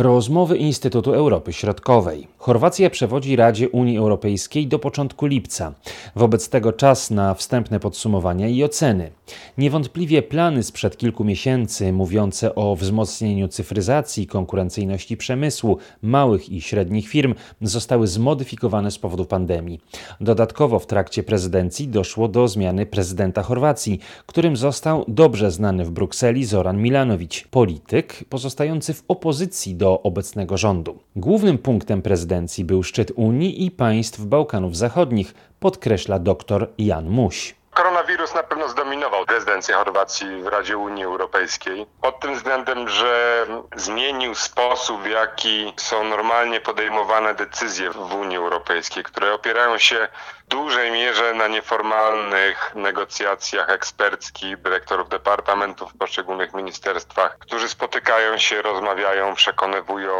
Rozmowy 0.00 0.56
Instytutu 0.56 1.14
Europy 1.14 1.52
Środkowej. 1.52 2.28
Chorwacja 2.38 2.90
przewodzi 2.90 3.36
Radzie 3.36 3.68
Unii 3.68 3.98
Europejskiej 3.98 4.66
do 4.66 4.78
początku 4.78 5.26
lipca. 5.26 5.72
Wobec 6.16 6.48
tego 6.48 6.72
czas 6.72 7.10
na 7.10 7.34
wstępne 7.34 7.80
podsumowania 7.80 8.48
i 8.48 8.64
oceny. 8.64 9.10
Niewątpliwie 9.58 10.22
plany 10.22 10.62
sprzed 10.62 10.96
kilku 10.96 11.24
miesięcy 11.24 11.92
mówiące 11.92 12.54
o 12.54 12.76
wzmocnieniu 12.76 13.48
cyfryzacji, 13.48 14.26
konkurencyjności 14.26 15.16
przemysłu, 15.16 15.78
małych 16.02 16.48
i 16.48 16.60
średnich 16.60 17.08
firm 17.08 17.34
zostały 17.62 18.06
zmodyfikowane 18.06 18.90
z 18.90 18.98
powodu 18.98 19.24
pandemii. 19.24 19.80
Dodatkowo 20.20 20.78
w 20.78 20.86
trakcie 20.86 21.22
prezydencji 21.22 21.88
doszło 21.88 22.28
do 22.28 22.48
zmiany 22.48 22.86
prezydenta 22.86 23.42
Chorwacji, 23.42 24.00
którym 24.26 24.56
został 24.56 25.04
dobrze 25.08 25.50
znany 25.50 25.84
w 25.84 25.90
Brukseli 25.90 26.44
Zoran 26.44 26.82
Milanowicz, 26.82 27.48
polityk 27.48 28.24
pozostający 28.28 28.94
w 28.94 29.04
opozycji 29.08 29.74
do 29.74 29.89
obecnego 29.92 30.56
rządu. 30.56 30.98
Głównym 31.16 31.58
punktem 31.58 32.02
prezydencji 32.02 32.64
był 32.64 32.82
szczyt 32.82 33.12
Unii 33.16 33.66
i 33.66 33.70
państw 33.70 34.20
Bałkanów 34.20 34.76
Zachodnich, 34.76 35.34
podkreśla 35.60 36.18
dr 36.18 36.68
Jan 36.78 37.08
Muś. 37.08 37.60
Koronawirus 37.74 38.34
na 38.34 38.42
pewno 38.42 38.68
zdominował 38.68 39.26
prezydencję 39.26 39.74
Chorwacji 39.74 40.42
w 40.42 40.46
Radzie 40.46 40.76
Unii 40.78 41.04
Europejskiej. 41.04 41.86
Pod 42.00 42.20
tym 42.20 42.34
względem, 42.34 42.88
że 42.88 43.46
zmienił 43.76 44.34
sposób, 44.34 45.02
w 45.02 45.06
jaki 45.10 45.72
są 45.76 46.04
normalnie 46.04 46.60
podejmowane 46.60 47.34
decyzje 47.34 47.90
w 47.90 48.14
Unii 48.14 48.36
Europejskiej, 48.36 49.04
które 49.04 49.34
opierają 49.34 49.78
się 49.78 50.08
dużej 50.50 50.90
mierze 50.90 51.34
na 51.34 51.48
nieformalnych 51.48 52.74
negocjacjach 52.74 53.70
eksperckich 53.70 54.62
dyrektorów 54.62 55.08
departamentów 55.08 55.92
w 55.92 55.98
poszczególnych 55.98 56.54
ministerstwach, 56.54 57.38
którzy 57.38 57.68
spotykają 57.68 58.38
się, 58.38 58.62
rozmawiają, 58.62 59.34
przekonywują 59.34 60.14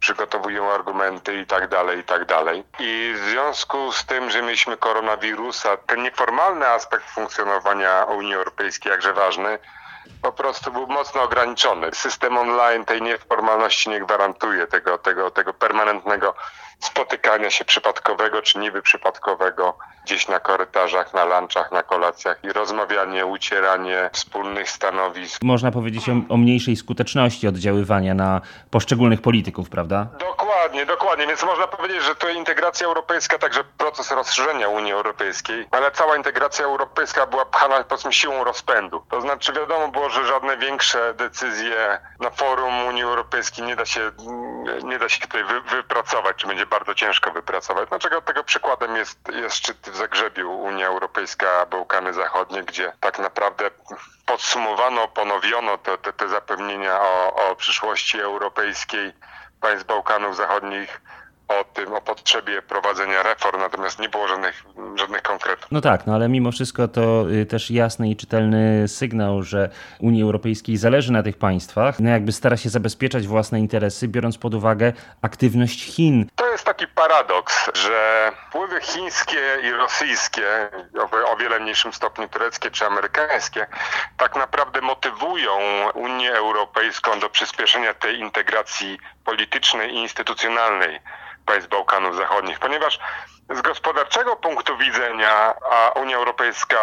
przygotowują 0.00 0.72
argumenty 0.72 1.40
i 1.40 1.46
tak 1.46 1.68
dalej, 1.68 1.98
i 1.98 2.04
tak 2.04 2.24
dalej. 2.24 2.64
I 2.78 3.14
w 3.16 3.18
związku 3.18 3.92
z 3.92 4.04
tym, 4.04 4.30
że 4.30 4.42
mieliśmy 4.42 4.76
koronawirusa, 4.76 5.76
ten 5.76 6.02
nieformalny 6.02 6.66
aspekt 6.66 7.10
funkcjonowania 7.10 8.04
Unii 8.04 8.34
Europejskiej, 8.34 8.90
jakże 8.90 9.12
ważny, 9.12 9.58
po 10.22 10.32
prostu 10.32 10.72
był 10.72 10.86
mocno 10.86 11.22
ograniczony. 11.22 11.90
System 11.92 12.38
online 12.38 12.84
tej 12.84 13.02
nieformalności 13.02 13.90
nie 13.90 14.00
gwarantuje 14.00 14.66
tego, 14.66 14.98
tego, 14.98 15.30
tego 15.30 15.54
permanentnego 15.54 16.34
spotykania 16.80 17.50
się 17.50 17.64
przypadkowego 17.64 18.42
czy 18.42 18.58
niby 18.58 18.82
przypadkowego 18.82 19.78
gdzieś 20.04 20.28
na 20.28 20.40
korytarzach, 20.40 21.14
na 21.14 21.24
lunchach, 21.24 21.72
na 21.72 21.82
kolacjach 21.82 22.38
i 22.44 22.52
rozmawianie, 22.52 23.26
ucieranie 23.26 24.10
wspólnych 24.12 24.70
stanowisk. 24.70 25.42
Można 25.42 25.70
powiedzieć 25.70 26.08
o, 26.08 26.12
o 26.34 26.36
mniejszej 26.36 26.76
skuteczności 26.76 27.48
oddziaływania 27.48 28.14
na 28.14 28.40
poszczególnych 28.70 29.22
polityków, 29.22 29.68
prawda? 29.68 30.06
Dokładnie, 30.18 30.86
dokładnie. 30.86 31.26
Więc 31.26 31.42
można 31.42 31.66
powiedzieć, 31.66 32.02
że 32.02 32.14
to 32.14 32.28
integracja 32.28 32.86
europejska, 32.86 33.38
także 33.38 33.64
proces 33.78 34.10
rozszerzenia 34.10 34.68
Unii 34.68 34.92
Europejskiej, 34.92 35.66
ale 35.70 35.90
cała 35.90 36.16
integracja 36.16 36.64
europejska 36.64 37.26
była 37.26 37.44
pchana 37.46 37.84
powiedzmy 37.84 38.12
siłą 38.12 38.44
rozpędu. 38.44 39.02
To 39.10 39.20
znaczy 39.20 39.52
wiadomo 39.52 39.88
było, 39.88 40.10
że 40.10 40.26
żadne 40.26 40.56
większe 40.56 41.14
decyzje 41.14 41.98
na 42.20 42.30
forum 42.30 42.74
Unii 42.88 43.02
Europejskiej 43.02 43.66
nie 43.66 43.76
da 43.76 43.84
się, 43.84 44.00
nie 44.82 44.98
da 44.98 45.08
się 45.08 45.20
tutaj 45.20 45.44
wy, 45.44 45.60
wypracować, 45.60 46.36
czy 46.36 46.46
będzie 46.46 46.66
bardzo 46.66 46.94
ciężko 46.94 47.30
wypracować. 47.30 47.88
Dlaczego 47.88 48.22
tego 48.22 48.44
przykładem 48.44 48.96
jest, 48.96 49.18
jest 49.28 49.56
szczyt 49.56 49.90
w 49.90 49.96
Zagrzebiu 49.96 50.52
Unia 50.52 50.86
Europejska, 50.86 51.66
Bałkany 51.66 52.12
Zachodnie, 52.12 52.62
gdzie 52.62 52.92
tak 53.00 53.18
naprawdę 53.18 53.70
podsumowano, 54.26 55.08
ponowiono 55.08 55.78
te, 55.78 55.98
te, 55.98 56.12
te 56.12 56.28
zapewnienia 56.28 57.00
o, 57.00 57.50
o 57.50 57.56
przyszłości 57.56 58.20
europejskiej 58.20 59.12
państw 59.60 59.86
Bałkanów 59.86 60.36
Zachodnich 60.36 61.00
o 61.50 61.64
tym, 61.64 61.92
o 61.92 62.00
potrzebie 62.00 62.62
prowadzenia 62.62 63.22
reform, 63.22 63.60
natomiast 63.60 63.98
nie 63.98 64.08
było 64.08 64.28
żadnych, 64.28 64.64
żadnych 64.94 65.22
konkretów. 65.22 65.66
No 65.70 65.80
tak, 65.80 66.06
no 66.06 66.14
ale 66.14 66.28
mimo 66.28 66.52
wszystko 66.52 66.88
to 66.88 67.30
y, 67.30 67.46
też 67.46 67.70
jasny 67.70 68.10
i 68.10 68.16
czytelny 68.16 68.88
sygnał, 68.88 69.42
że 69.42 69.70
Unii 70.00 70.22
Europejskiej 70.22 70.76
zależy 70.76 71.12
na 71.12 71.22
tych 71.22 71.38
państwach, 71.38 72.00
no 72.00 72.10
jakby 72.10 72.32
stara 72.32 72.56
się 72.56 72.68
zabezpieczać 72.68 73.26
własne 73.26 73.60
interesy, 73.60 74.08
biorąc 74.08 74.38
pod 74.38 74.54
uwagę 74.54 74.92
aktywność 75.22 75.84
Chin. 75.84 76.26
To 76.34 76.52
jest 76.52 76.64
taki 76.64 76.86
paradoks, 76.86 77.70
że 77.74 78.32
wpływy 78.48 78.80
chińskie 78.80 79.40
i 79.62 79.70
rosyjskie, 79.70 80.68
o 81.26 81.36
wiele 81.36 81.60
mniejszym 81.60 81.92
stopniu 81.92 82.28
tureckie 82.28 82.70
czy 82.70 82.86
amerykańskie, 82.86 83.66
tak 84.16 84.36
naprawdę 84.36 84.80
motywują 84.80 85.50
Unię 85.94 86.32
Europejską 86.32 87.20
do 87.20 87.30
przyspieszenia 87.30 87.94
tej 87.94 88.18
integracji 88.18 88.98
politycznej 89.24 89.90
i 89.90 89.94
instytucjonalnej 89.94 91.00
państw 91.50 91.68
Bałkanów 91.68 92.16
Zachodnich, 92.16 92.58
ponieważ 92.58 92.98
z 93.50 93.60
gospodarczego 93.60 94.36
punktu 94.36 94.76
widzenia, 94.76 95.54
a 95.70 95.90
Unia 95.90 96.16
Europejska 96.16 96.76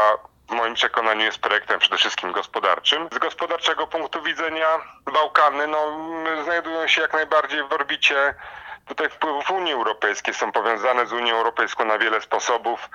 w 0.50 0.52
moim 0.52 0.74
przekonaniu 0.74 1.26
jest 1.26 1.40
projektem 1.40 1.80
przede 1.80 1.98
wszystkim 1.98 2.32
gospodarczym. 2.32 3.10
Z 3.12 3.18
gospodarczego 3.18 3.88
punktu 3.88 4.24
widzenia 4.24 4.68
Bałkany 5.14 5.68
no, 5.68 5.80
znajdują 6.44 6.88
się 6.88 7.02
jak 7.02 7.14
najbardziej 7.14 7.64
w 7.64 7.74
orbicie 7.74 8.34
tutaj 8.88 9.10
wpływów 9.10 9.52
Unii 9.52 9.74
Europejskiej, 9.74 10.34
są 10.34 10.52
powiązane 10.52 11.06
z 11.06 11.14
Unią 11.14 11.36
Europejską 11.36 11.86
na 11.86 11.98
wiele 11.98 12.22
sposobów. 12.22 12.90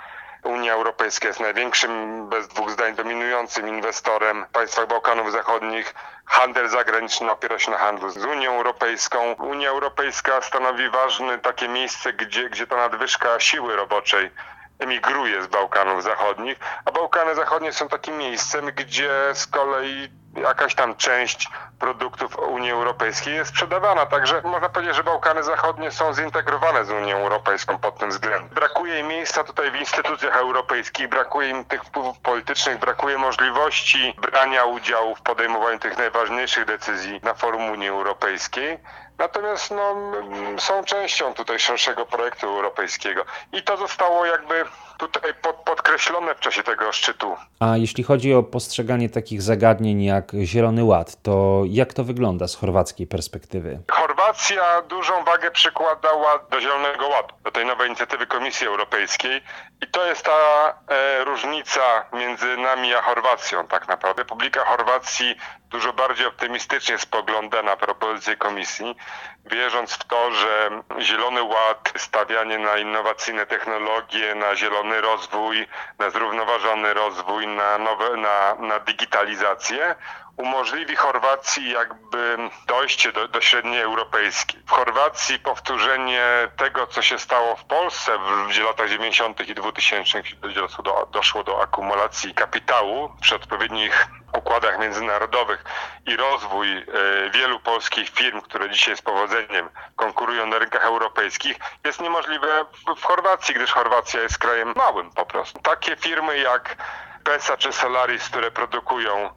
Unia 0.44 0.72
Europejska 0.72 1.28
jest 1.28 1.41
największym, 1.41 2.28
bez 2.28 2.48
dwóch 2.48 2.70
zdań, 2.70 2.94
dominującym 2.94 3.69
inwestorem 3.69 4.44
w 4.44 4.53
państwach 4.53 4.86
Bałkanów 4.86 5.32
Zachodnich. 5.32 5.94
Handel 6.26 6.69
zagraniczny 6.69 7.30
opiera 7.30 7.58
się 7.58 7.70
na 7.70 7.78
handlu 7.78 8.10
z 8.10 8.16
Unią 8.16 8.56
Europejską. 8.56 9.32
Unia 9.32 9.70
Europejska 9.70 10.42
stanowi 10.42 10.91
ważne 10.91 11.38
takie 11.38 11.69
miejsce, 11.69 12.12
gdzie, 12.12 12.50
gdzie 12.50 12.66
ta 12.66 12.76
nadwyżka 12.76 13.41
siły 13.41 13.76
roboczej 13.76 14.31
emigruje 14.78 15.42
z 15.42 15.47
Bałkanów 15.47 16.02
Zachodnich, 16.02 16.58
a 16.84 16.92
Bałkany 16.92 17.34
Zachodnie 17.34 17.72
są 17.72 17.88
takim 17.88 18.19
miejscem, 18.19 18.66
gdzie 18.66 19.10
z 19.34 19.47
kolei 19.47 20.22
jakaś 20.37 20.75
tam 20.75 20.97
część 20.97 21.48
produktów 21.78 22.38
Unii 22.38 22.70
Europejskiej 22.70 23.34
jest 23.34 23.50
sprzedawana. 23.50 24.06
Także 24.06 24.43
można 24.44 24.69
powiedzieć, 24.69 24.97
że 24.97 25.04
Bałkany 25.04 25.43
Zachodnie 25.43 25.91
są 25.91 26.15
zintegrowane 26.15 26.84
z 26.84 26.91
Unią 26.91 27.16
Europejską 27.16 27.78
pod 27.78 27.98
tym 27.98 28.10
względem. 28.10 28.48
Brakuje 28.48 29.00
im 29.00 29.06
miejsca 29.06 29.44
tutaj 29.44 29.70
w 29.70 29.76
instytucjach 29.76 30.37
europejskich, 30.37 31.09
brakuje 31.09 31.48
im 31.48 31.65
tych 31.65 31.84
wpływów 31.84 32.19
politycznych, 32.19 32.78
brakuje 32.78 33.19
możliwości 33.19 34.15
brania 34.22 34.65
udziału 34.65 35.15
w 35.15 35.22
podejmowaniu 35.22 35.78
tych 35.78 35.98
najważniejszych 35.98 36.64
decyzji 36.64 37.20
na 37.22 37.34
forum 37.34 37.70
Unii 37.70 37.88
Europejskiej. 37.88 38.78
Natomiast 39.22 39.71
no, 39.71 40.12
są 40.59 40.84
częścią 40.84 41.34
tutaj 41.34 41.59
szerszego 41.59 42.06
projektu 42.06 42.47
europejskiego. 42.47 43.25
I 43.53 43.62
to 43.62 43.77
zostało 43.77 44.27
jakby 44.27 44.55
tutaj 44.99 45.34
pod, 45.43 45.56
podkreślone 45.56 46.34
w 46.34 46.41
czasie 46.41 46.62
tego 46.62 46.93
szczytu. 46.93 47.27
A 47.61 47.77
jeśli 47.77 48.05
chodzi 48.05 48.34
o 48.34 48.43
postrzeganie 48.43 49.11
takich 49.11 49.43
zagadnień 49.43 50.05
jak 50.05 50.32
Zielony 50.44 50.84
Ład, 50.84 51.22
to 51.22 51.62
jak 51.66 51.94
to 51.94 52.05
wygląda 52.05 52.49
z 52.49 52.55
chorwackiej 52.55 53.06
perspektywy? 53.06 53.81
Chorwacja 54.22 54.83
dużą 54.83 55.25
wagę 55.25 55.50
przykładała 55.50 56.38
do 56.38 56.60
Zielonego 56.60 57.09
Ładu, 57.09 57.34
do 57.44 57.50
tej 57.50 57.66
nowej 57.66 57.88
inicjatywy 57.88 58.27
Komisji 58.27 58.66
Europejskiej 58.66 59.43
i 59.81 59.87
to 59.87 60.06
jest 60.06 60.25
ta 60.25 60.75
e, 60.88 61.25
różnica 61.25 61.81
między 62.12 62.56
nami 62.56 62.94
a 62.94 63.03
Chorwacją 63.03 63.66
tak 63.66 63.88
naprawdę. 63.88 64.22
Republika 64.22 64.65
Chorwacji 64.65 65.37
dużo 65.69 65.93
bardziej 65.93 66.27
optymistycznie 66.27 66.99
spogląda 66.99 67.62
na 67.62 67.77
propozycję 67.77 68.37
Komisji, 68.37 68.97
wierząc 69.44 69.93
w 69.93 70.05
to, 70.05 70.32
że 70.32 70.71
Zielony 71.00 71.43
Ład, 71.43 71.93
stawianie 71.97 72.59
na 72.59 72.78
innowacyjne 72.78 73.47
technologie, 73.47 74.34
na 74.34 74.56
zielony 74.56 75.00
rozwój, 75.00 75.69
na 75.99 76.11
zrównoważony 76.11 76.94
rozwój, 76.94 77.47
na, 77.47 77.78
nowe, 77.78 78.16
na, 78.16 78.55
na 78.55 78.78
digitalizację 78.78 79.94
umożliwi 80.37 80.97
Chorwacji 80.97 81.70
jakby 81.70 82.37
dojście 82.66 83.12
do, 83.12 83.28
do 83.28 83.41
średniej 83.41 83.81
europejskiej. 83.81 84.60
W 84.66 84.70
Chorwacji 84.70 85.38
powtórzenie 85.38 86.25
tego, 86.56 86.87
co 86.87 87.02
się 87.02 87.19
stało 87.19 87.56
w 87.56 87.64
Polsce 87.64 88.19
w, 88.19 88.58
latach 88.64 88.88
90. 88.88 89.49
i 89.49 89.55
2000, 89.55 90.23
kiedy 90.23 90.49
doszło 90.49 90.84
do, 90.84 91.08
doszło 91.12 91.44
do 91.44 91.62
akumulacji 91.62 92.34
kapitału 92.34 93.11
przy 93.20 93.34
odpowiednich 93.34 94.06
układach 94.38 94.79
międzynarodowych 94.79 95.64
i 96.06 96.17
rozwój 96.17 96.79
e, 96.79 96.84
wielu 97.31 97.61
polskich 97.61 98.08
firm, 98.08 98.40
które 98.40 98.70
dzisiaj 98.70 98.96
z 98.96 99.02
powodzeniem 99.02 99.69
konkurują 99.96 100.46
na 100.46 100.58
rynkach 100.58 100.84
europejskich, 100.84 101.56
jest 101.84 102.00
niemożliwe 102.00 102.64
w 102.96 103.02
Chorwacji, 103.02 103.55
gdyż 103.55 103.73
Chorwacja 103.73 104.20
jest 104.20 104.38
krajem 104.38 104.73
małym 104.76 105.11
po 105.11 105.26
prostu. 105.26 105.58
Takie 105.58 105.96
firmy 105.96 106.38
jak 106.38 106.76
PESA 107.25 107.56
czy 107.56 107.73
Solaris, 107.73 108.29
które 108.29 108.50
produkują 108.50 109.31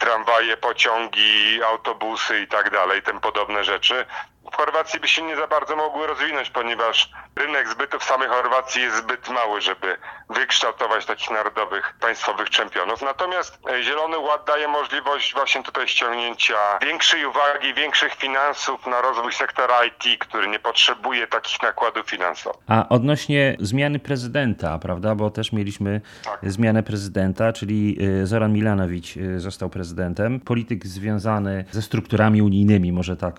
tramwaje, 0.00 0.56
pociągi, 0.56 1.62
autobusy 1.62 2.40
i 2.40 2.46
tak 2.46 2.70
dalej, 2.70 3.02
tym 3.02 3.20
podobne 3.20 3.64
rzeczy, 3.64 4.06
w 4.52 4.56
Chorwacji 4.56 5.00
by 5.00 5.08
się 5.08 5.22
nie 5.22 5.36
za 5.36 5.46
bardzo 5.46 5.76
mogły 5.76 6.06
rozwinąć, 6.06 6.50
ponieważ 6.50 7.10
rynek 7.36 7.68
zbytu 7.68 7.98
w 7.98 8.04
samej 8.04 8.28
Chorwacji 8.28 8.82
jest 8.82 8.96
zbyt 8.96 9.28
mały, 9.28 9.60
żeby 9.60 9.96
wykształtować 10.30 11.06
takich 11.06 11.30
narodowych, 11.30 11.94
państwowych 12.00 12.50
czempionów. 12.50 13.02
Natomiast 13.02 13.58
e, 13.70 13.82
Zielony 13.82 14.18
Ład 14.18 14.46
daje 14.46 14.68
możliwość 14.68 15.34
właśnie 15.34 15.62
tutaj 15.62 15.88
ściągnięcia 15.88 16.54
większej 16.82 17.26
uwagi, 17.26 17.74
większych 17.74 18.14
finansów 18.14 18.86
na 18.86 19.00
rozwój 19.00 19.32
sektora 19.32 19.84
IT, 19.84 20.18
który 20.18 20.48
nie 20.48 20.58
potrzebuje 20.58 21.26
takich 21.26 21.62
nakładów 21.62 22.10
finansowych. 22.10 22.60
A 22.68 22.88
odnośnie 22.88 23.56
zmiany 23.60 23.98
prezydenta, 23.98 24.78
prawda, 24.78 25.14
bo 25.14 25.30
też 25.30 25.52
mieliśmy 25.52 26.00
tak. 26.24 26.40
zmianę 26.42 26.82
prezydenta, 26.82 27.52
czyli 27.52 27.98
e, 28.22 28.26
Zoran 28.26 28.52
Milanowicz 28.52 29.16
e, 29.16 29.40
został 29.40 29.70
prezydentem. 29.70 30.40
Polityk 30.40 30.86
związany 30.86 31.64
ze 31.70 31.82
strukturami 31.82 32.42
unijnymi, 32.42 32.92
może 32.92 33.16
tak 33.16 33.34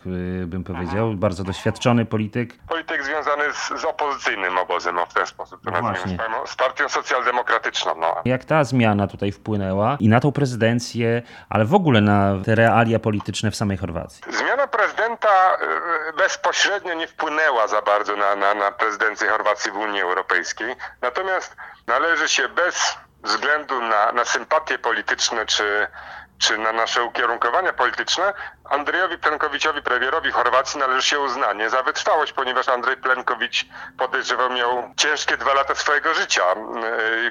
bym 0.45 0.63
powiedział 0.63 0.90
powiedział, 0.91 1.17
bardzo 1.17 1.43
doświadczony 1.43 2.05
polityk. 2.05 2.57
Polityk 2.67 3.03
związany 3.03 3.43
z, 3.53 3.81
z 3.81 3.85
opozycyjnym 3.85 4.57
obozem, 4.57 4.97
o 4.97 5.05
w 5.05 5.13
ten 5.13 5.27
sposób 5.27 5.63
to 5.63 5.71
no 5.71 5.81
nazwijmy, 5.81 6.23
z, 6.45 6.55
partią 6.55 6.89
socjaldemokratyczną. 6.89 7.95
No. 7.95 8.15
Jak 8.25 8.45
ta 8.45 8.63
zmiana 8.63 9.07
tutaj 9.07 9.31
wpłynęła 9.31 9.97
i 9.99 10.09
na 10.09 10.19
tą 10.19 10.31
prezydencję, 10.31 11.21
ale 11.49 11.65
w 11.65 11.73
ogóle 11.73 12.01
na 12.01 12.33
te 12.45 12.55
realia 12.55 12.99
polityczne 12.99 13.51
w 13.51 13.55
samej 13.55 13.77
Chorwacji? 13.77 14.23
Zmiana 14.33 14.67
prezydenta 14.67 15.57
y, 16.09 16.17
bezpośrednio 16.17 16.93
nie 16.93 17.07
wpłynęła 17.07 17.67
za 17.67 17.81
bardzo 17.81 18.15
na, 18.15 18.35
na, 18.35 18.53
na 18.53 18.71
prezydencję 18.71 19.29
Chorwacji 19.29 19.71
w 19.71 19.75
Unii 19.75 20.01
Europejskiej, 20.01 20.75
natomiast 21.01 21.55
należy 21.87 22.29
się 22.29 22.49
bez 22.49 22.97
względu 23.23 23.81
na, 23.81 24.11
na 24.11 24.25
sympatie 24.25 24.79
polityczne 24.79 25.45
czy 25.45 25.87
czy 26.41 26.57
na 26.57 26.71
nasze 26.71 27.03
ukierunkowania 27.03 27.73
polityczne, 27.73 28.33
Andrzejowi 28.69 29.17
Plenkowiciowi, 29.17 29.81
premierowi 29.81 30.31
Chorwacji, 30.31 30.79
należy 30.79 31.07
się 31.07 31.19
uznanie 31.19 31.69
za 31.69 31.83
wytrwałość, 31.83 32.33
ponieważ 32.33 32.69
Andrzej 32.69 32.97
Plenkowicz 32.97 33.65
podejrzewał 33.97 34.49
miał 34.49 34.93
ciężkie 34.97 35.37
dwa 35.37 35.53
lata 35.53 35.75
swojego 35.75 36.13
życia. 36.13 36.43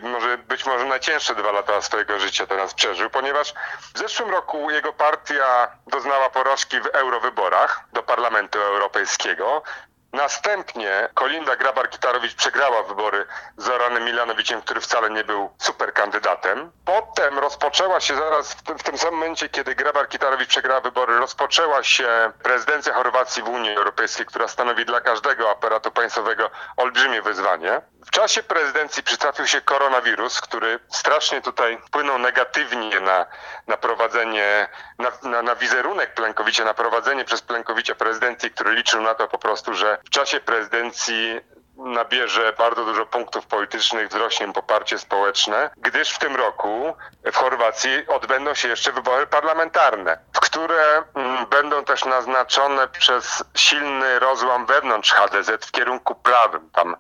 Yy, 0.03 0.11
może 0.11 0.39
być 0.39 0.67
może 0.67 0.85
najcięższe 0.85 1.35
dwa 1.35 1.53
lata 1.53 1.83
swojego 1.83 2.19
życia 2.19 2.47
teraz 2.47 2.75
przeżył, 2.75 3.11
ponieważ 3.11 3.55
w 3.95 3.99
zeszłym 3.99 4.31
roku 4.31 4.71
jego 4.71 4.93
partia 4.93 5.69
doznała 5.87 6.31
porażki 6.31 6.81
w 6.81 6.87
eurowyborach 6.87 7.81
do 7.93 8.03
Parlamentu 8.03 8.59
Europejskiego. 8.59 9.63
Następnie 10.13 11.09
Kolinda 11.15 11.57
Grabar-Kitarowicz 11.57 12.35
przegrała 12.35 12.83
wybory 12.83 13.27
z 13.57 13.65
Zoranem 13.65 14.05
Milanowiciem, 14.05 14.63
który 14.63 14.81
wcale 14.81 15.11
nie 15.11 15.25
był 15.25 15.51
super 15.59 15.93
kandydatem. 15.93 16.71
Potem 16.85 17.39
rozpoczęła 17.39 18.01
się 18.01 18.17
zaraz 18.17 18.53
w 18.53 18.63
tym, 18.63 18.79
w 18.79 18.83
tym 18.83 18.99
samym 18.99 19.15
momencie, 19.15 19.49
kiedy 19.49 19.75
Grabar-Kitarowicz 19.75 20.47
przegrała 20.47 20.81
wybory, 20.81 21.19
rozpoczęła 21.19 21.83
się 21.83 22.33
prezydencja 22.43 22.95
Chorwacji 22.95 23.43
w 23.43 23.49
Unii 23.49 23.77
Europejskiej, 23.77 24.27
która 24.27 24.49
stanowi 24.49 24.85
dla 24.85 25.01
każdego 25.01 25.51
aparatu 25.51 25.91
państwowego 25.91 26.51
olbrzymie 26.77 27.23
wyzwanie. 27.23 27.81
W 28.07 28.11
czasie 28.11 28.43
prezydencji 28.43 29.03
przytrafił 29.03 29.47
się 29.47 29.61
koronawirus, 29.61 30.41
który 30.41 30.79
strasznie 30.89 31.41
tutaj 31.43 31.79
wpłynął 31.87 32.19
negatywnie 32.19 33.01
na, 33.01 33.27
na 33.67 33.77
prowadzenie, 33.77 34.69
na, 34.99 35.13
na, 35.23 35.43
na 35.43 35.57
wizerunek 35.57 36.15
Plenkowicia, 36.15 36.65
na 36.65 36.75
prowadzenie 36.75 37.25
przez 37.25 37.43
Plenkowicia 37.43 37.95
prezydencji, 37.95 38.51
który 38.51 38.75
liczył 38.75 39.01
na 39.01 39.15
to 39.15 39.29
po 39.29 39.39
prostu, 39.39 39.75
że 39.75 39.99
w 40.05 40.11
czasie 40.11 40.41
prezydencji 40.41 41.41
nabierze 41.77 42.53
bardzo 42.59 42.85
dużo 42.85 43.07
punktów 43.07 43.47
politycznych, 43.47 44.09
wzrośnie 44.09 44.53
poparcie 44.53 44.99
społeczne, 44.99 45.71
gdyż 45.77 46.11
w 46.11 46.19
tym 46.19 46.37
roku 46.37 46.97
w 47.25 47.37
Chorwacji 47.37 48.07
odbędą 48.07 48.55
się 48.55 48.69
jeszcze 48.69 48.93
wybory 48.93 49.27
parlamentarne, 49.27 50.19
które 50.41 51.03
mm, 51.15 51.47
będą 51.47 51.85
też 51.85 52.05
naznaczone 52.05 52.89
przez 52.89 53.45
silny 53.55 54.19
rozłam 54.19 54.67
wewnątrz 54.67 55.13
HDZ 55.13 55.51
w 55.67 55.71
kierunku 55.71 56.15
prawym. 56.15 56.71
Tam 56.71 56.97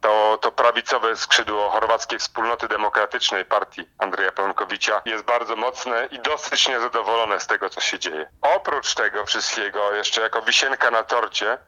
to, 0.00 0.38
to 0.40 0.52
prawicowe 0.52 1.16
skrzydło 1.16 1.70
chorwackiej 1.70 2.18
wspólnoty 2.18 2.68
demokratycznej 2.68 3.44
partii 3.44 3.88
Andrzeja 3.98 4.32
Plenkowicia 4.32 5.02
jest 5.04 5.24
bardzo 5.24 5.56
mocne 5.56 6.08
i 6.10 6.18
dosyć 6.18 6.68
niezadowolone 6.68 7.40
z 7.40 7.46
tego, 7.46 7.70
co 7.70 7.80
się 7.80 7.98
dzieje. 7.98 8.28
Oprócz 8.42 8.94
tego 8.94 9.26
wszystkiego, 9.26 9.92
jeszcze 9.92 10.20
jako 10.20 10.42
wisienka 10.42 10.90
na 10.90 11.02
torcie, 11.02 11.58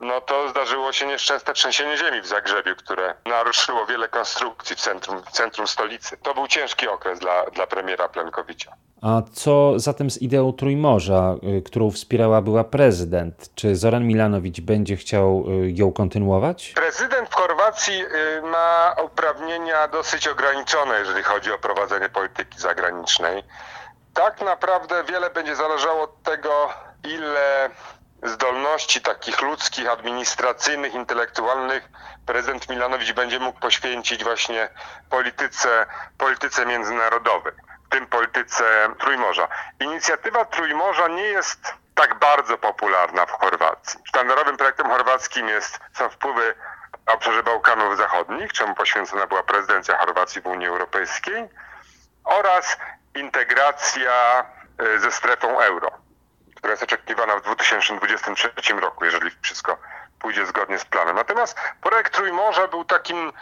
no 0.00 0.20
to 0.20 0.48
zdarzyło 0.48 0.92
się 0.92 1.06
nieszczęsne 1.06 1.52
trzęsienie 1.54 1.96
ziemi 1.96 2.20
w 2.20 2.26
Zagrzebiu, 2.26 2.76
które 2.76 3.14
naruszyło 3.24 3.86
wiele 3.86 4.08
konstrukcji 4.08 4.76
w 4.76 4.80
centrum, 4.80 5.22
w 5.22 5.30
centrum 5.30 5.66
stolicy. 5.68 6.16
To 6.16 6.34
był 6.34 6.48
ciężki 6.48 6.88
okres 6.88 7.18
dla, 7.18 7.44
dla 7.44 7.66
premiera 7.66 8.08
Plenkowicza. 8.08 8.72
A 9.02 9.22
co 9.32 9.72
zatem 9.76 10.10
z 10.10 10.22
ideą 10.22 10.52
Trójmorza, 10.52 11.34
y, 11.58 11.62
którą 11.62 11.90
wspierała 11.90 12.42
była 12.42 12.64
prezydent? 12.64 13.50
Czy 13.54 13.76
Zoran 13.76 14.06
Milanowicz 14.06 14.60
będzie 14.60 14.96
chciał 14.96 15.44
y, 15.48 15.70
ją 15.70 15.92
kontynuować? 15.92 16.72
Prezydent 16.76 17.34
Chorwacji 17.34 18.04
y, 18.04 18.42
ma 18.42 18.96
uprawnienia 19.04 19.88
dosyć 19.88 20.28
ograniczone, 20.28 20.98
jeżeli 20.98 21.22
chodzi 21.22 21.52
o 21.52 21.58
prowadzenie 21.58 22.08
polityki 22.08 22.58
zagranicznej. 22.58 23.42
Tak 24.14 24.40
naprawdę 24.42 25.04
wiele 25.04 25.30
będzie 25.30 25.56
zależało 25.56 26.02
od 26.02 26.22
tego, 26.22 26.68
ile 27.04 27.70
zdolności 28.22 29.00
takich 29.00 29.42
ludzkich, 29.42 29.90
administracyjnych, 29.90 30.94
intelektualnych 30.94 31.90
prezydent 32.26 32.68
Milanowicz 32.68 33.12
będzie 33.12 33.38
mógł 33.38 33.60
poświęcić 33.60 34.24
właśnie 34.24 34.68
polityce, 35.10 35.86
polityce 36.18 36.66
międzynarodowej, 36.66 37.52
tym 37.90 38.06
polityce 38.06 38.88
Trójmorza. 38.98 39.48
Inicjatywa 39.80 40.44
Trójmorza 40.44 41.08
nie 41.08 41.22
jest 41.22 41.74
tak 41.94 42.18
bardzo 42.18 42.58
popularna 42.58 43.26
w 43.26 43.30
Chorwacji. 43.30 44.00
Sztandarowym 44.04 44.56
projektem 44.56 44.86
chorwackim 44.86 45.48
jest, 45.48 45.80
są 45.92 46.08
wpływy 46.08 46.54
na 47.06 47.12
obszarze 47.12 47.42
Bałkanów 47.42 47.96
Zachodnich, 47.96 48.52
czemu 48.52 48.74
poświęcona 48.74 49.26
była 49.26 49.42
prezydencja 49.42 49.98
Chorwacji 49.98 50.40
w 50.40 50.46
Unii 50.46 50.66
Europejskiej 50.66 51.48
oraz 52.24 52.76
integracja 53.14 54.44
e, 54.78 54.98
ze 54.98 55.12
strefą 55.12 55.60
euro 55.60 55.90
która 56.60 56.70
jest 56.70 56.82
oczekiwana 56.82 57.36
w 57.36 57.42
2023 57.42 58.74
roku, 58.74 59.04
jeżeli 59.04 59.30
wszystko 59.42 59.76
pójdzie 60.18 60.46
zgodnie 60.46 60.78
z 60.78 60.84
planem. 60.84 61.16
Natomiast 61.16 61.58
projekt 61.80 62.14
Trójmorza 62.14 62.68
był 62.68 62.84
takim 62.84 63.32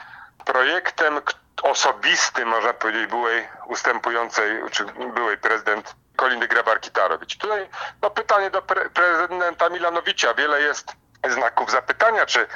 projektem 0.45 1.21
osobistym, 1.62 2.49
można 2.49 2.72
powiedzieć, 2.72 3.06
byłej 3.06 3.49
ustępującej, 3.66 4.62
czy 4.70 4.84
byłej 5.14 5.38
prezydent 5.38 5.94
Kolindy 6.16 6.49
Grabar-Kitarowicz. 6.49 7.37
Tutaj 7.38 7.69
no, 8.02 8.10
pytanie 8.10 8.50
do 8.50 8.62
pre 8.62 8.90
prezydenta 8.90 9.69
Milanowicza. 9.69 10.34
Wiele 10.34 10.60
jest 10.60 10.93
znaków 11.28 11.70
zapytania, 11.70 12.26
czy, 12.26 12.46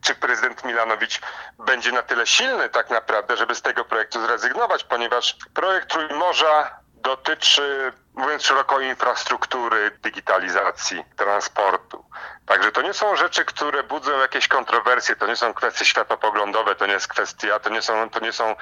czy 0.00 0.14
prezydent 0.14 0.64
Milanowicz 0.64 1.20
będzie 1.58 1.92
na 1.92 2.02
tyle 2.02 2.26
silny 2.26 2.68
tak 2.68 2.90
naprawdę, 2.90 3.36
żeby 3.36 3.54
z 3.54 3.62
tego 3.62 3.84
projektu 3.84 4.26
zrezygnować, 4.26 4.84
ponieważ 4.84 5.36
projekt 5.54 5.90
Trójmorza 5.90 6.80
dotyczy 6.94 7.92
mówiąc 8.14 8.42
szeroko, 8.42 8.80
infrastruktury, 8.80 9.90
digitalizacji, 10.02 11.04
transportu. 11.16 12.04
Także 12.50 12.72
to 12.72 12.82
nie 12.82 12.94
są 12.94 13.16
rzeczy, 13.16 13.44
które 13.44 13.82
budzą 13.82 14.18
jakieś 14.18 14.48
kontrowersje, 14.48 15.16
to 15.16 15.26
nie 15.26 15.36
są 15.36 15.54
kwestie 15.54 15.84
światopoglądowe, 15.84 16.74
to 16.74 16.86
nie 16.86 16.92
jest 16.92 17.08
kwestia, 17.08 17.58
to 17.58 17.70
nie 17.70 17.82
są, 17.82 18.10
to 18.10 18.20
nie 18.20 18.32
są 18.32 18.54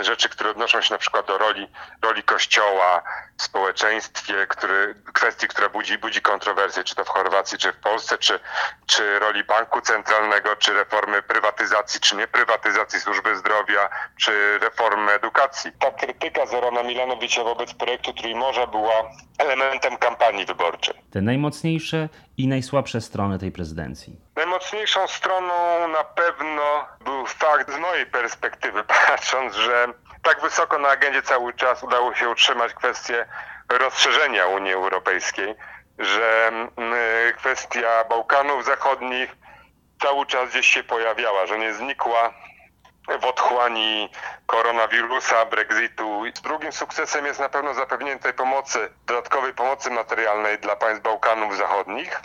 rzeczy, 0.00 0.28
które 0.28 0.50
odnoszą 0.50 0.80
się 0.80 0.94
na 0.94 0.98
przykład 0.98 1.26
do 1.26 1.38
roli, 1.38 1.68
roli 2.02 2.22
kościoła 2.22 3.02
w 3.38 3.42
społeczeństwie, 3.42 4.46
który, 4.48 4.94
kwestii, 5.12 5.48
która 5.48 5.68
budzi, 5.68 5.98
budzi 5.98 6.22
kontrowersje, 6.22 6.84
czy 6.84 6.94
to 6.94 7.04
w 7.04 7.08
Chorwacji, 7.08 7.58
czy 7.58 7.72
w 7.72 7.76
Polsce, 7.76 8.18
czy, 8.18 8.40
czy 8.86 9.18
roli 9.18 9.44
banku 9.44 9.80
centralnego, 9.80 10.56
czy 10.56 10.74
reformy 10.74 11.22
prywatyzacji, 11.22 12.00
czy 12.00 12.16
nieprywatyzacji 12.16 13.00
służby 13.00 13.36
zdrowia, 13.36 13.88
czy 14.16 14.58
reformy 14.58 15.12
edukacji. 15.12 15.72
Ta 15.78 15.90
krytyka 15.90 16.46
Zorana 16.46 16.82
Milanowicza 16.82 17.44
wobec 17.44 17.74
projektu 17.74 18.12
Trójmorza 18.12 18.66
była 18.66 19.10
elementem 19.38 19.96
kampanii 19.96 20.46
wyborczej. 20.46 21.01
Te 21.12 21.22
najmocniejsze 21.22 22.08
i 22.36 22.48
najsłabsze 22.48 23.00
strony 23.00 23.38
tej 23.38 23.52
prezydencji. 23.52 24.16
Najmocniejszą 24.36 25.08
stroną 25.08 25.88
na 25.88 26.04
pewno 26.04 26.86
był 27.04 27.26
fakt 27.26 27.72
z 27.72 27.78
mojej 27.78 28.06
perspektywy, 28.06 28.84
patrząc, 29.08 29.54
że 29.54 29.86
tak 30.22 30.40
wysoko 30.40 30.78
na 30.78 30.88
agendzie 30.88 31.22
cały 31.22 31.54
czas 31.54 31.82
udało 31.82 32.14
się 32.14 32.28
utrzymać 32.28 32.74
kwestię 32.74 33.26
rozszerzenia 33.68 34.46
Unii 34.46 34.72
Europejskiej, 34.72 35.54
że 35.98 36.48
mm, 36.48 36.94
kwestia 37.36 38.04
Bałkanów 38.08 38.64
Zachodnich 38.64 39.36
cały 40.02 40.26
czas 40.26 40.50
gdzieś 40.50 40.66
się 40.66 40.82
pojawiała, 40.82 41.46
że 41.46 41.58
nie 41.58 41.74
znikła 41.74 42.34
w 43.20 43.24
otchłani 43.24 44.08
koronawirusa, 44.52 45.46
Brexitu. 45.46 46.22
Drugim 46.42 46.72
sukcesem 46.72 47.26
jest 47.26 47.40
na 47.40 47.48
pewno 47.48 47.74
zapewnienie 47.74 48.18
tej 48.20 48.34
pomocy, 48.34 48.78
dodatkowej 49.06 49.54
pomocy 49.54 49.90
materialnej 49.90 50.58
dla 50.58 50.76
państw 50.76 51.02
Bałkanów 51.02 51.56
Zachodnich. 51.56 52.20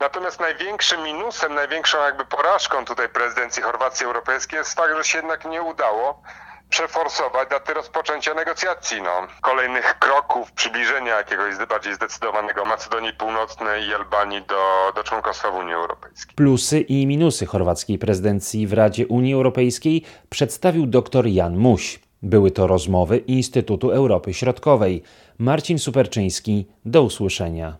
Natomiast 0.00 0.40
największym 0.40 1.02
minusem, 1.02 1.54
największą 1.54 2.02
jakby 2.02 2.24
porażką 2.24 2.84
tutaj 2.84 3.08
prezydencji 3.08 3.62
Chorwacji 3.62 4.06
Europejskiej 4.06 4.58
jest 4.58 4.74
fakt, 4.74 4.96
że 4.96 5.04
się 5.04 5.18
jednak 5.18 5.44
nie 5.44 5.62
udało 5.62 6.22
przeforsować 6.72 7.48
daty 7.50 7.74
rozpoczęcia 7.74 8.34
negocjacji. 8.34 9.02
No. 9.02 9.26
Kolejnych 9.40 9.98
kroków 9.98 10.52
przybliżenia 10.52 11.16
jakiegoś 11.16 11.66
bardziej 11.68 11.94
zdecydowanego 11.94 12.64
Macedonii 12.64 13.12
Północnej 13.12 13.88
i 13.88 13.94
Albanii 13.94 14.42
do, 14.42 14.92
do 14.94 15.04
członkostwa 15.04 15.50
w 15.50 15.54
Unii 15.54 15.74
Europejskiej. 15.74 16.34
Plusy 16.34 16.80
i 16.80 17.06
minusy 17.06 17.46
chorwackiej 17.46 17.98
prezydencji 17.98 18.66
w 18.66 18.72
Radzie 18.72 19.06
Unii 19.06 19.34
Europejskiej 19.34 20.04
przedstawił 20.30 20.86
dr 20.86 21.26
Jan 21.26 21.56
Muś. 21.56 22.00
Były 22.22 22.50
to 22.50 22.66
rozmowy 22.66 23.18
Instytutu 23.18 23.90
Europy 23.90 24.34
Środkowej. 24.34 25.02
Marcin 25.38 25.78
Superczyński, 25.78 26.66
do 26.84 27.02
usłyszenia. 27.02 27.76